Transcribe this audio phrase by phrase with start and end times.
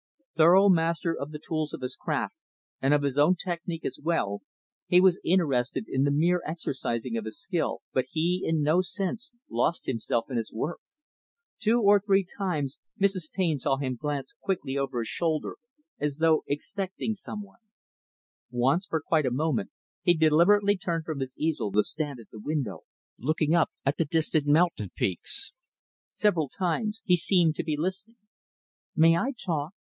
[0.35, 2.33] Thorough master of the tools of his craft,
[2.81, 4.41] and of his own technic, as well;
[4.87, 9.31] he was interested in the mere exercising of his skill, but he in no sense
[9.47, 10.79] lost himself in his work.
[11.59, 13.29] Two or three times, Mrs.
[13.29, 15.55] Taine saw him glance quickly over his shoulder,
[15.99, 17.59] as though expecting some one.
[18.49, 19.69] Once, for quite a moment,
[20.01, 22.85] he deliberately turned from his easel to stand at the window,
[23.19, 25.53] looking up at the distant mountain peaks.
[26.09, 28.17] Several times, he seemed to be listening.
[28.95, 29.73] "May I talk?"